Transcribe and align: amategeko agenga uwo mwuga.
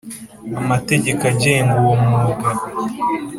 amategeko 0.59 1.21
agenga 1.31 1.73
uwo 1.81 1.95
mwuga. 2.03 2.49